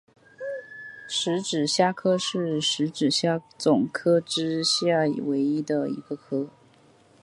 [1.07, 6.49] 匙指虾科是匙指虾总科之下唯一的一个科。